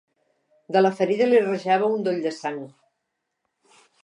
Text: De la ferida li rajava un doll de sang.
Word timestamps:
De 0.75 0.81
la 0.81 0.91
ferida 0.99 1.27
li 1.27 1.41
rajava 1.43 1.91
un 1.99 2.09
doll 2.09 2.19
de 2.27 2.35
sang. 2.39 2.61